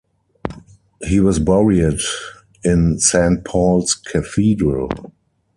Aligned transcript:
He 1.03 1.19
was 1.19 1.37
buried 1.37 1.99
in 2.63 2.97
Saint 2.97 3.45
Paul's 3.45 3.93
Cathedral. 3.93 4.89